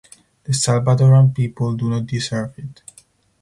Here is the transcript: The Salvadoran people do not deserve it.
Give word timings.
The 0.45 0.51
Salvadoran 0.53 1.31
people 1.35 1.75
do 1.77 1.87
not 1.87 2.07
deserve 2.07 2.57
it. 2.57 2.81